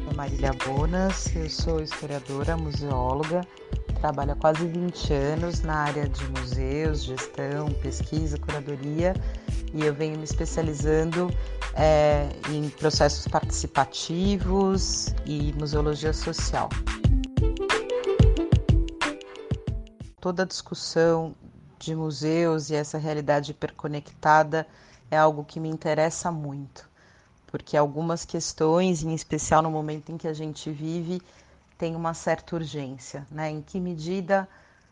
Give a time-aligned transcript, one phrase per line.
[0.00, 3.42] nome é Marília Bonas, eu sou historiadora, museóloga,
[4.00, 9.14] trabalho há quase 20 anos na área de museus, gestão, pesquisa, curadoria
[9.74, 11.30] e eu venho me especializando
[11.74, 16.68] é, em processos participativos e museologia social.
[20.20, 21.34] Toda a discussão
[21.78, 24.66] de museus e essa realidade hiperconectada
[25.10, 26.89] é algo que me interessa muito
[27.50, 31.20] porque algumas questões, em especial no momento em que a gente vive,
[31.76, 33.26] tem uma certa urgência.
[33.30, 33.50] Né?
[33.50, 34.48] Em que medida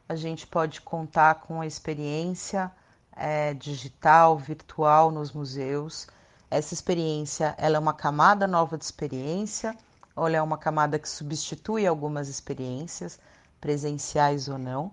[0.08, 2.70] a gente pode contar com a experiência
[3.14, 6.08] é, digital, virtual nos museus?
[6.50, 9.76] Essa experiência ela é uma camada nova de experiência
[10.16, 13.20] ou é uma camada que substitui algumas experiências,
[13.60, 14.90] presenciais ou não?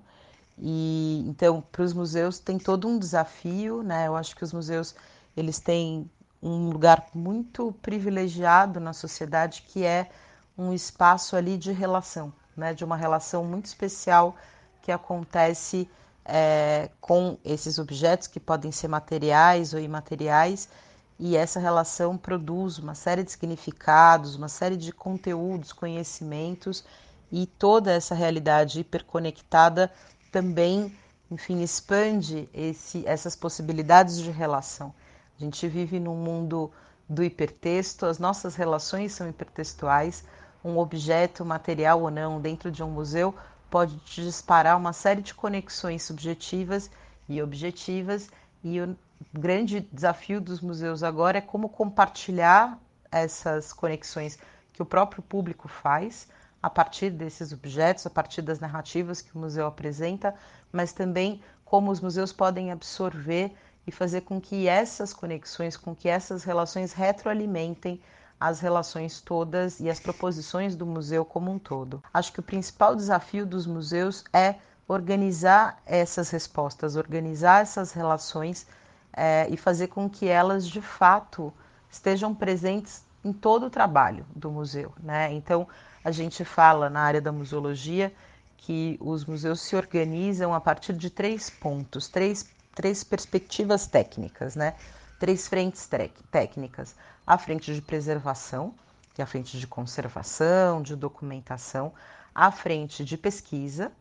[0.57, 4.07] E então, para os museus tem todo um desafio, né?
[4.07, 4.95] Eu acho que os museus
[5.35, 6.09] eles têm
[6.45, 10.09] um lugar muito privilegiado na sociedade que é
[10.55, 14.35] um espaço ali de relação, né, de uma relação muito especial
[14.83, 15.89] que acontece
[16.23, 20.69] é, com esses objetos que podem ser materiais ou imateriais.
[21.17, 26.83] E essa relação produz uma série de significados, uma série de conteúdos, conhecimentos.
[27.31, 29.91] E toda essa realidade hiperconectada
[30.31, 30.95] também,
[31.31, 34.93] enfim, expande esse, essas possibilidades de relação.
[35.39, 36.71] A gente vive num mundo
[37.09, 40.23] do hipertexto, as nossas relações são hipertextuais.
[40.63, 43.35] Um objeto, material ou não, dentro de um museu,
[43.69, 46.89] pode disparar uma série de conexões subjetivas
[47.27, 48.29] e objetivas.
[48.63, 48.95] E o
[49.33, 52.79] grande desafio dos museus agora é como compartilhar
[53.11, 54.39] essas conexões
[54.73, 56.27] que o próprio público faz
[56.61, 60.33] a partir desses objetos, a partir das narrativas que o museu apresenta,
[60.71, 63.53] mas também como os museus podem absorver
[63.87, 68.01] e fazer com que essas conexões, com que essas relações retroalimentem
[68.39, 72.03] as relações todas e as proposições do museu como um todo.
[72.13, 74.55] Acho que o principal desafio dos museus é
[74.87, 78.67] organizar essas respostas, organizar essas relações
[79.13, 81.53] é, e fazer com que elas de fato
[81.89, 84.93] estejam presentes em todo o trabalho do museu.
[85.01, 85.33] Né?
[85.33, 85.67] Então,
[86.03, 88.13] a gente fala na área da museologia
[88.57, 94.75] que os museus se organizam a partir de três pontos, três três perspectivas técnicas, né?
[95.17, 95.89] Três frentes
[96.29, 98.75] técnicas: a frente de preservação,
[99.13, 101.93] que é a frente de conservação, de documentação,
[102.33, 103.91] a frente de pesquisa,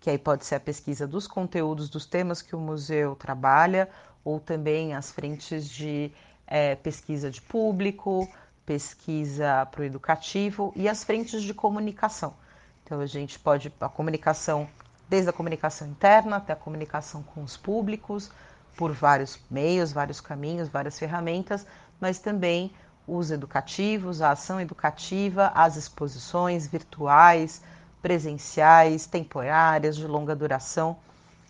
[0.00, 3.88] que aí pode ser a pesquisa dos conteúdos dos temas que o museu trabalha,
[4.24, 6.12] ou também as frentes de
[6.46, 8.28] é, pesquisa de público,
[8.66, 12.34] pesquisa para o educativo e as frentes de comunicação.
[12.82, 14.68] Então a gente pode a comunicação
[15.08, 18.30] desde a comunicação interna até a comunicação com os públicos,
[18.76, 21.66] por vários meios, vários caminhos, várias ferramentas,
[22.00, 22.72] mas também
[23.06, 27.62] os educativos, a ação educativa, as exposições virtuais,
[28.02, 30.96] presenciais, temporárias, de longa duração.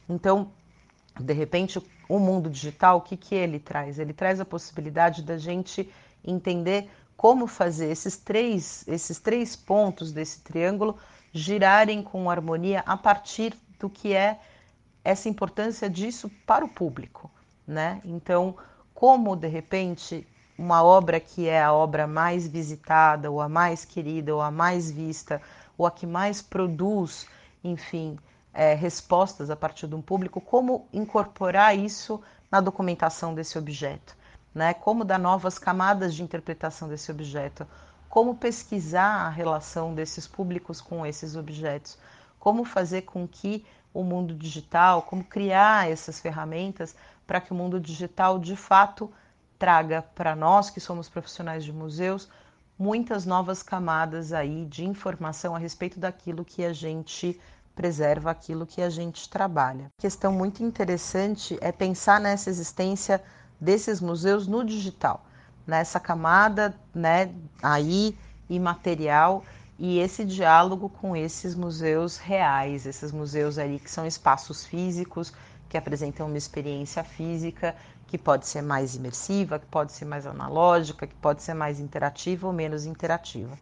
[0.08, 0.50] Então,
[1.18, 3.98] de repente, o mundo digital, o que, que ele traz?
[3.98, 5.90] Ele traz a possibilidade da gente
[6.24, 10.98] entender como fazer esses três, esses três pontos desse triângulo
[11.34, 14.38] girarem com harmonia a partir do que é
[15.02, 17.28] essa importância disso para o público,
[17.66, 18.00] né?
[18.04, 18.56] Então,
[18.94, 24.32] como de repente uma obra que é a obra mais visitada, ou a mais querida,
[24.32, 25.42] ou a mais vista,
[25.76, 27.26] ou a que mais produz,
[27.64, 28.16] enfim,
[28.52, 34.16] é, respostas a partir de um público, como incorporar isso na documentação desse objeto,
[34.54, 34.72] né?
[34.72, 37.66] Como dar novas camadas de interpretação desse objeto,
[38.14, 41.98] como pesquisar a relação desses públicos com esses objetos,
[42.38, 46.94] como fazer com que o mundo digital, como criar essas ferramentas
[47.26, 49.12] para que o mundo digital de fato
[49.58, 52.28] traga para nós que somos profissionais de museus
[52.78, 57.40] muitas novas camadas aí de informação a respeito daquilo que a gente
[57.74, 59.90] preserva, aquilo que a gente trabalha.
[59.98, 63.20] Questão muito interessante é pensar nessa existência
[63.60, 65.26] desses museus no digital
[65.66, 67.32] nessa camada né,
[67.62, 68.16] aí
[68.48, 69.44] imaterial
[69.78, 75.32] e esse diálogo com esses museus reais, esses museus ali que são espaços físicos,
[75.68, 77.74] que apresentam uma experiência física
[78.06, 82.46] que pode ser mais imersiva, que pode ser mais analógica, que pode ser mais interativa
[82.46, 83.58] ou menos interativa.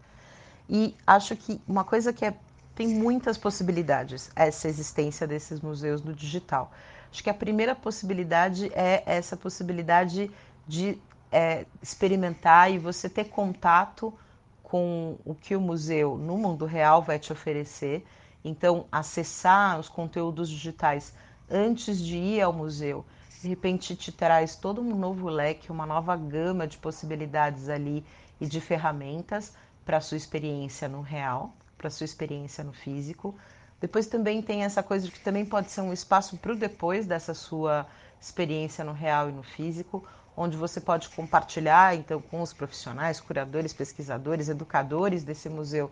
[0.68, 2.34] E acho que uma coisa que é,
[2.74, 6.70] tem muitas possibilidades essa existência desses museus no digital.
[7.10, 10.30] Acho que a primeira possibilidade é essa possibilidade
[10.66, 10.98] de
[11.32, 14.12] é, experimentar e você ter contato
[14.62, 18.06] com o que o museu no mundo real vai te oferecer.
[18.44, 21.14] Então, acessar os conteúdos digitais
[21.50, 23.04] antes de ir ao museu,
[23.40, 28.04] de repente te traz todo um novo leque, uma nova gama de possibilidades ali
[28.40, 29.52] e de ferramentas
[29.84, 33.34] para sua experiência no real, para sua experiência no físico.
[33.80, 37.04] Depois também tem essa coisa de que também pode ser um espaço para o depois
[37.04, 37.86] dessa sua
[38.22, 43.74] experiência no real e no físico, onde você pode compartilhar então com os profissionais, curadores,
[43.74, 45.90] pesquisadores, educadores desse museu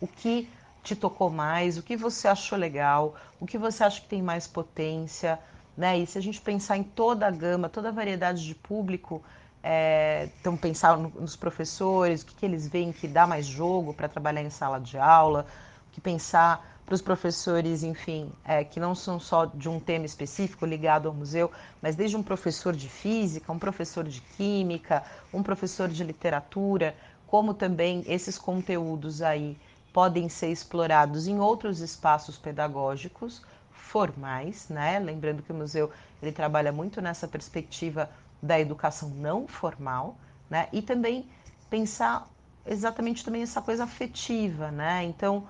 [0.00, 0.48] o que
[0.82, 4.46] te tocou mais, o que você achou legal, o que você acha que tem mais
[4.46, 5.38] potência,
[5.76, 5.98] né?
[5.98, 9.22] E se a gente pensar em toda a gama, toda a variedade de público,
[9.62, 14.08] é, então pensar nos professores, o que, que eles veem que dá mais jogo para
[14.08, 15.46] trabalhar em sala de aula,
[15.88, 20.04] o que pensar para os professores, enfim, é, que não são só de um tema
[20.04, 21.48] específico ligado ao museu,
[21.80, 26.96] mas desde um professor de física, um professor de química, um professor de literatura,
[27.28, 29.56] como também esses conteúdos aí
[29.92, 33.40] podem ser explorados em outros espaços pedagógicos
[33.70, 34.98] formais, né?
[34.98, 38.10] Lembrando que o museu ele trabalha muito nessa perspectiva
[38.42, 40.16] da educação não formal,
[40.50, 40.68] né?
[40.72, 41.24] E também
[41.70, 42.26] pensar
[42.66, 45.04] exatamente também essa coisa afetiva, né?
[45.04, 45.46] Então,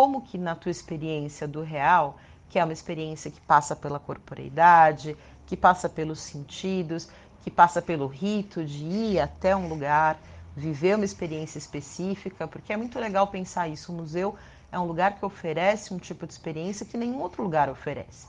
[0.00, 2.16] como que na tua experiência do real,
[2.48, 5.14] que é uma experiência que passa pela corporeidade,
[5.44, 7.06] que passa pelos sentidos,
[7.42, 10.18] que passa pelo rito de ir até um lugar,
[10.56, 13.92] viver uma experiência específica, porque é muito legal pensar isso.
[13.92, 14.34] O museu
[14.72, 18.26] é um lugar que oferece um tipo de experiência que nenhum outro lugar oferece.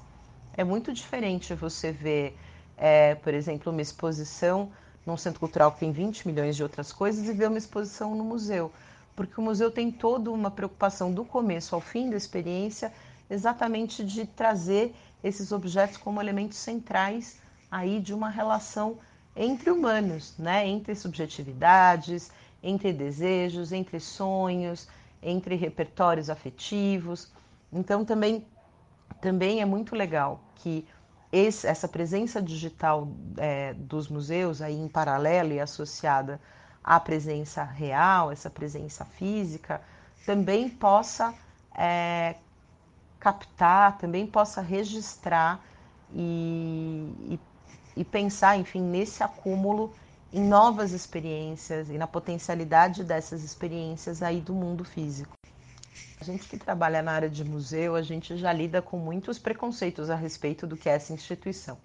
[0.54, 2.38] É muito diferente você ver,
[2.76, 4.70] é, por exemplo, uma exposição
[5.06, 8.26] num centro cultural que tem 20 milhões de outras coisas e ver uma exposição no
[8.26, 8.74] museu.
[9.16, 12.92] Porque o museu tem toda uma preocupação do começo ao fim da experiência,
[13.30, 14.94] exatamente de trazer
[15.24, 19.00] esses objetos como elementos centrais aí de uma relação
[19.36, 20.68] entre humanos, né?
[20.68, 22.32] entre subjetividades,
[22.62, 24.88] entre desejos, entre sonhos,
[25.22, 27.32] entre repertórios afetivos.
[27.72, 28.46] Então também,
[29.22, 30.86] também é muito legal que
[31.32, 33.08] esse, essa presença digital
[33.38, 36.42] é, dos museus aí em paralelo e associada
[36.84, 39.82] à presença real, essa presença física,
[40.26, 41.34] também possa
[41.76, 42.36] é,
[43.20, 45.64] captar, também possa registrar
[46.14, 47.40] e, e
[47.96, 49.94] e pensar, enfim, nesse acúmulo
[50.32, 55.36] em novas experiências e na potencialidade dessas experiências aí do mundo físico.
[56.20, 60.10] A gente que trabalha na área de museu, a gente já lida com muitos preconceitos
[60.10, 61.78] a respeito do que é essa instituição.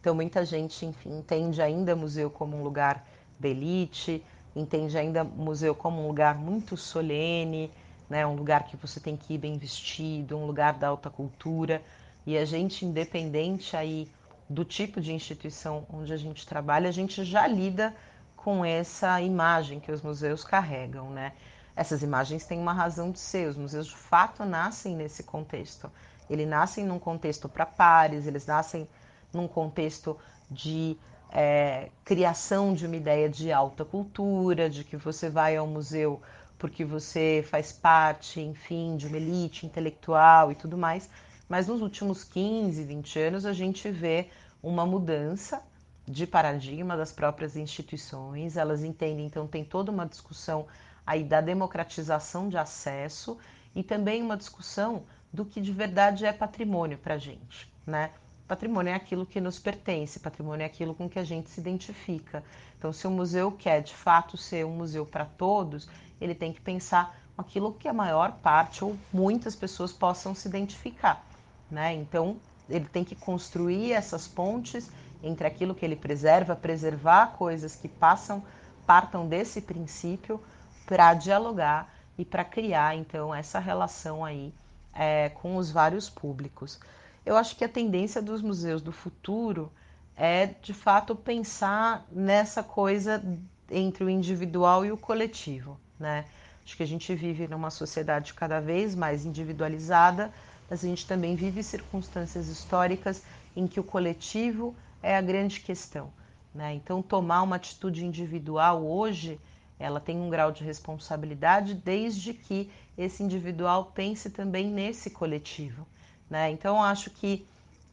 [0.00, 3.04] Então, muita gente, enfim, entende ainda museu como um lugar
[3.40, 4.24] da elite,
[4.54, 7.70] entende ainda museu como um lugar muito solene,
[8.08, 11.82] né, um lugar que você tem que ir bem vestido, um lugar da alta cultura.
[12.26, 14.08] E a gente, independente aí
[14.48, 17.94] do tipo de instituição onde a gente trabalha, a gente já lida
[18.36, 21.32] com essa imagem que os museus carregam, né?
[21.76, 25.90] Essas imagens têm uma razão de ser, os museus de fato nascem nesse contexto.
[26.28, 28.88] Eles nascem num contexto para pares, eles nascem
[29.32, 30.18] num contexto
[30.50, 30.96] de
[31.30, 36.20] é, criação de uma ideia de alta cultura, de que você vai ao museu
[36.58, 41.08] porque você faz parte, enfim, de uma elite intelectual e tudo mais.
[41.48, 44.28] Mas nos últimos 15, 20 anos a gente vê
[44.62, 45.62] uma mudança
[46.06, 48.56] de paradigma das próprias instituições.
[48.56, 50.66] Elas entendem, então, tem toda uma discussão
[51.06, 53.38] aí da democratização de acesso
[53.74, 58.10] e também uma discussão do que de verdade é patrimônio para a gente, né?
[58.48, 62.42] Patrimônio é aquilo que nos pertence, patrimônio é aquilo com que a gente se identifica.
[62.78, 65.86] Então, se o museu quer de fato ser um museu para todos,
[66.18, 71.22] ele tem que pensar aquilo que a maior parte ou muitas pessoas possam se identificar.
[71.70, 71.92] Né?
[71.92, 72.38] Então,
[72.70, 74.90] ele tem que construir essas pontes
[75.22, 78.42] entre aquilo que ele preserva, preservar coisas que passam,
[78.86, 80.42] partam desse princípio
[80.86, 84.54] para dialogar e para criar então essa relação aí
[84.94, 86.80] é, com os vários públicos.
[87.28, 89.70] Eu acho que a tendência dos museus do futuro
[90.16, 93.22] é de fato pensar nessa coisa
[93.70, 96.24] entre o individual e o coletivo, né?
[96.64, 100.32] Acho que a gente vive numa sociedade cada vez mais individualizada
[100.68, 103.22] mas a gente também vive circunstâncias históricas
[103.56, 106.12] em que o coletivo é a grande questão.
[106.54, 106.74] Né?
[106.74, 109.40] Então, tomar uma atitude individual hoje,
[109.78, 115.86] ela tem um grau de responsabilidade desde que esse individual pense também nesse coletivo.
[116.28, 116.50] Né?
[116.50, 117.46] Então, acho que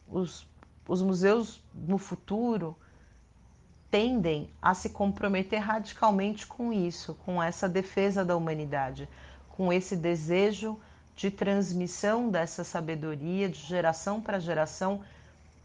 [0.08, 0.46] os,
[0.88, 2.76] os museus no futuro
[3.90, 9.08] tendem a se comprometer radicalmente com isso, com essa defesa da humanidade,
[9.50, 10.78] com esse desejo
[11.16, 15.02] de transmissão dessa sabedoria de geração para geração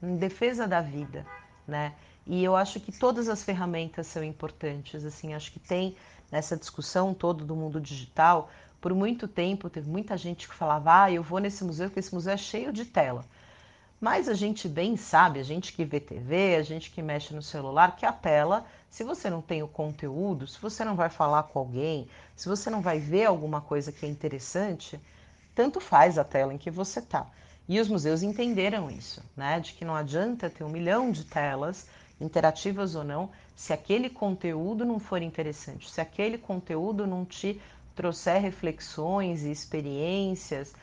[0.01, 1.27] em defesa da vida,
[1.67, 1.95] né?
[2.27, 5.97] E eu acho que todas as ferramentas são importantes, assim, acho que tem
[6.31, 8.49] nessa discussão toda do mundo digital,
[8.81, 12.15] por muito tempo teve muita gente que falava: "Ah, eu vou nesse museu porque esse
[12.15, 13.25] museu é cheio de tela".
[14.01, 17.43] Mas a gente bem sabe, a gente que vê TV, a gente que mexe no
[17.43, 21.45] celular, que a tela Se você não tem o conteúdo, se você não vai falar
[21.45, 25.01] com alguém, se você não vai ver alguma coisa que é interessante,
[25.55, 27.31] tanto faz a tela em que você está.
[27.69, 29.61] E os museus entenderam isso, né?
[29.61, 31.87] De que não adianta ter um milhão de telas,
[32.21, 37.61] interativas ou não, se aquele conteúdo não for interessante, se aquele conteúdo não te
[37.95, 40.75] trouxer reflexões e experiências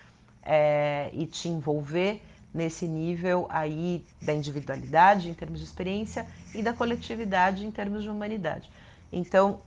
[0.44, 2.22] é, e te envolver
[2.54, 8.10] nesse nível aí da individualidade em termos de experiência e da coletividade em termos de
[8.10, 8.72] humanidade.
[9.12, 9.62] Então,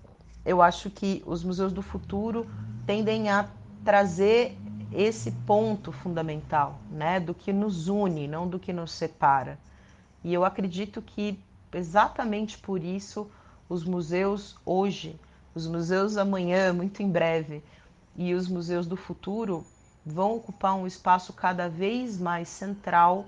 [0.44, 2.46] eu acho que os museus do futuro
[2.86, 3.48] tendem a
[3.84, 4.56] trazer
[4.92, 9.58] esse ponto fundamental, né, do que nos une, não do que nos separa.
[10.24, 11.38] E eu acredito que
[11.72, 13.30] exatamente por isso
[13.68, 15.18] os museus hoje,
[15.54, 17.62] os museus amanhã, muito em breve,
[18.16, 19.64] e os museus do futuro
[20.04, 23.26] vão ocupar um espaço cada vez mais central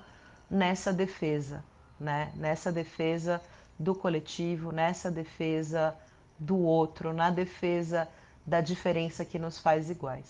[0.51, 1.65] nessa defesa,
[1.99, 2.33] né?
[2.35, 3.41] nessa defesa
[3.79, 5.95] do coletivo, nessa defesa
[6.39, 8.09] do outro, na defesa
[8.45, 10.27] da diferença que nos faz iguais.